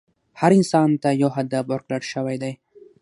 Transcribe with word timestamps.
هر 0.39 0.51
انسان 0.59 0.89
ته 1.01 1.09
یو 1.21 1.29
هدف 1.37 1.63
ورکړل 1.67 2.01
شوی 2.13 2.37
دی. 2.43 2.53